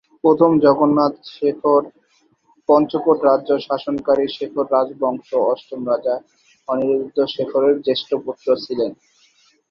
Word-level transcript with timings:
প্রথম 0.23 0.51
জগন্নাথ 0.65 1.13
শেখর 1.29 1.81
পঞ্চকোট 2.69 3.17
রাজ্য 3.29 3.49
শাসনকারী 3.67 4.25
শেখর 4.35 4.65
রাজবংশের 4.75 5.41
অষ্টম 5.51 5.81
রাজা 5.91 6.15
অনিরুদ্ধ 6.67 7.17
শেখরের 7.33 7.75
জ্যেষ্ঠ 7.85 8.09
পুত্র 8.25 8.47
ছিলেন। 8.65 8.91